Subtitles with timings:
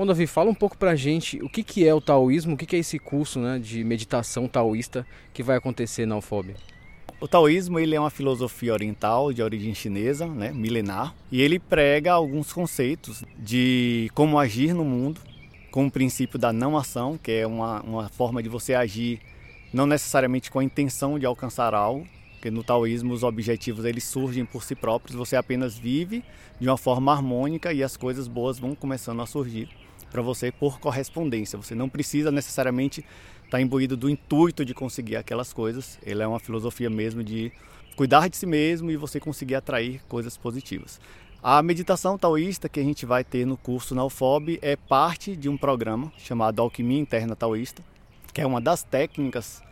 [0.00, 2.64] Bom, Davi, fala um pouco pra gente o que, que é o taoísmo, o que,
[2.64, 6.54] que é esse curso né, de meditação taoísta que vai acontecer na UFOB.
[7.20, 12.14] O taoísmo ele é uma filosofia oriental de origem chinesa, né, milenar, e ele prega
[12.14, 15.20] alguns conceitos de como agir no mundo,
[15.70, 19.20] com o princípio da não ação, que é uma, uma forma de você agir
[19.70, 24.46] não necessariamente com a intenção de alcançar algo, porque no taoísmo os objetivos eles surgem
[24.46, 26.24] por si próprios, você apenas vive
[26.58, 29.68] de uma forma harmônica e as coisas boas vão começando a surgir
[30.10, 31.56] para você por correspondência.
[31.56, 35.98] Você não precisa necessariamente estar tá imbuído do intuito de conseguir aquelas coisas.
[36.04, 37.52] Ele é uma filosofia mesmo de
[37.96, 41.00] cuidar de si mesmo e você conseguir atrair coisas positivas.
[41.42, 45.48] A meditação taoísta que a gente vai ter no curso na UFOB é parte de
[45.48, 47.82] um programa chamado Alquimia Interna Taoísta,
[48.32, 49.62] que é uma das técnicas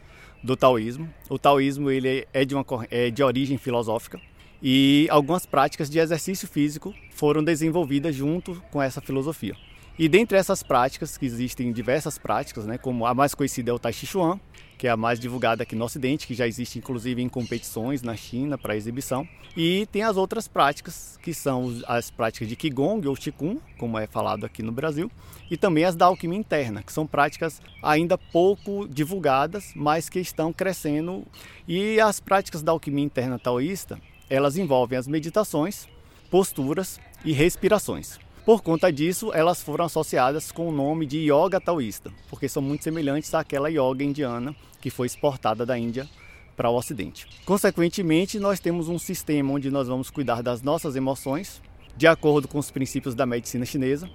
[0.43, 1.09] do taoísmo.
[1.29, 4.18] O taoísmo ele é de, uma, é de origem filosófica
[4.62, 9.55] e algumas práticas de exercício físico foram desenvolvidas junto com essa filosofia.
[9.98, 13.80] E dentre essas práticas, que existem diversas práticas, né, como a mais conhecida é o
[13.80, 14.38] Tai Chi Chuan,
[14.79, 18.15] que é a mais divulgada aqui no Ocidente, que já existe inclusive em competições na
[18.15, 19.29] China para exibição.
[19.57, 24.07] E tem as outras práticas, que são as práticas de Qigong ou Qigong, como é
[24.07, 25.10] falado aqui no Brasil,
[25.51, 30.52] e também as da alquimia interna, que são práticas ainda pouco divulgadas, mas que estão
[30.52, 31.26] crescendo.
[31.66, 35.88] E as práticas da alquimia interna taoísta, elas envolvem as meditações,
[36.30, 38.27] posturas e respirações.
[38.49, 42.82] Por conta disso, elas foram associadas com o nome de yoga taoísta, porque são muito
[42.82, 46.09] semelhantes àquela yoga indiana que foi exportada da Índia
[46.57, 47.26] para o Ocidente.
[47.45, 51.60] Consequentemente, nós temos um sistema onde nós vamos cuidar das nossas emoções,
[51.95, 54.09] de acordo com os princípios da medicina chinesa,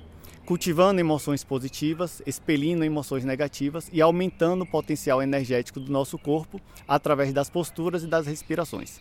[0.48, 7.32] cultivando emoções positivas, expelindo emoções negativas e aumentando o potencial energético do nosso corpo através
[7.34, 9.00] das posturas e das respirações.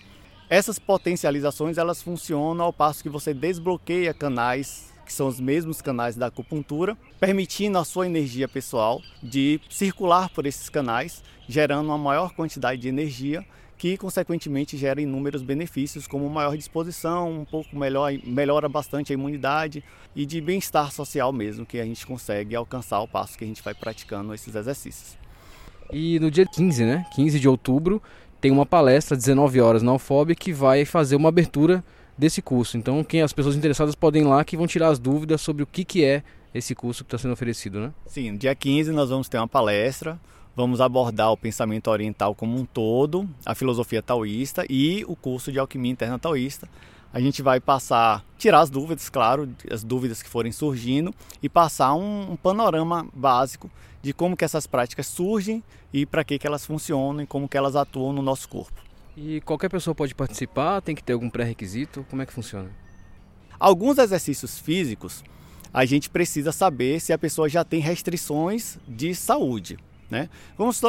[0.50, 6.16] Essas potencializações elas funcionam ao passo que você desbloqueia canais que são os mesmos canais
[6.16, 12.32] da acupuntura, permitindo a sua energia pessoal de circular por esses canais, gerando uma maior
[12.34, 13.44] quantidade de energia
[13.82, 19.82] que consequentemente gera inúmeros benefícios, como maior disposição, um pouco melhor, melhora bastante a imunidade
[20.14, 23.60] e de bem-estar social mesmo, que a gente consegue alcançar ao passo que a gente
[23.60, 25.18] vai praticando esses exercícios.
[25.92, 27.04] E no dia 15, né?
[27.12, 28.00] 15 de outubro,
[28.40, 31.82] tem uma palestra, 19 horas na UFOB, que vai fazer uma abertura
[32.16, 32.76] desse curso.
[32.76, 35.66] Então, quem as pessoas interessadas podem ir lá que vão tirar as dúvidas sobre o
[35.66, 36.22] que, que é
[36.54, 37.92] esse curso que está sendo oferecido, né?
[38.06, 40.20] Sim, dia 15 nós vamos ter uma palestra,
[40.54, 45.58] vamos abordar o pensamento oriental como um todo, a filosofia taoísta e o curso de
[45.58, 46.68] alquimia interna taoísta.
[47.12, 51.94] A gente vai passar, tirar as dúvidas, claro, as dúvidas que forem surgindo e passar
[51.94, 55.62] um, um panorama básico de como que essas práticas surgem
[55.92, 58.80] e para que, que elas funcionam e como que elas atuam no nosso corpo.
[59.16, 60.80] E qualquer pessoa pode participar?
[60.80, 62.06] Tem que ter algum pré-requisito?
[62.08, 62.70] Como é que funciona?
[63.58, 65.22] Alguns exercícios físicos
[65.72, 69.78] a gente precisa saber se a pessoa já tem restrições de saúde.
[70.12, 70.28] Né?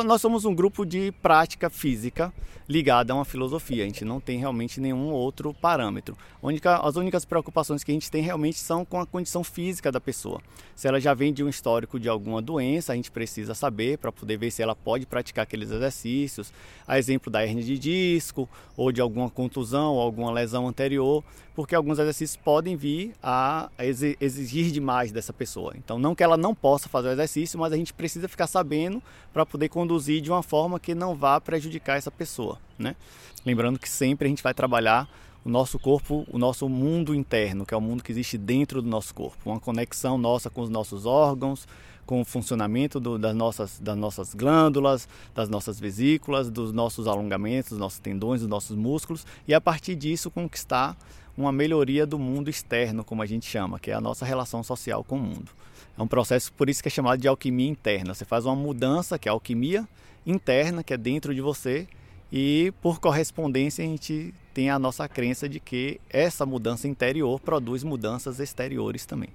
[0.05, 2.33] nós somos um grupo de prática física
[2.67, 6.17] ligada a uma filosofia, a gente não tem realmente nenhum outro parâmetro.
[6.41, 9.99] Única, as únicas preocupações que a gente tem realmente são com a condição física da
[10.01, 10.41] pessoa.
[10.75, 14.11] Se ela já vem de um histórico de alguma doença, a gente precisa saber para
[14.11, 16.51] poder ver se ela pode praticar aqueles exercícios,
[16.87, 21.23] a exemplo da hernia de disco ou de alguma contusão ou alguma lesão anterior,
[21.55, 23.69] porque alguns exercícios podem vir a
[24.19, 25.73] exigir demais dessa pessoa.
[25.77, 29.01] Então, não que ela não possa fazer o exercício, mas a gente precisa ficar sabendo
[29.31, 32.95] para poder conduzir de uma forma que não vá prejudicar essa pessoa, né?
[33.45, 35.09] Lembrando que sempre a gente vai trabalhar
[35.43, 38.87] o nosso corpo, o nosso mundo interno, que é o mundo que existe dentro do
[38.87, 41.67] nosso corpo, uma conexão nossa com os nossos órgãos,
[42.05, 47.71] com o funcionamento do, das, nossas, das nossas glândulas, das nossas vesículas, dos nossos alongamentos,
[47.71, 50.97] dos nossos tendões, dos nossos músculos, e a partir disso conquistar
[51.37, 55.03] uma melhoria do mundo externo, como a gente chama, que é a nossa relação social
[55.03, 55.51] com o mundo.
[55.97, 58.13] É um processo, por isso que é chamado de alquimia interna.
[58.13, 59.87] Você faz uma mudança, que é a alquimia
[60.25, 61.87] interna, que é dentro de você,
[62.31, 67.83] e por correspondência a gente tem a nossa crença de que essa mudança interior produz
[67.83, 69.29] mudanças exteriores também.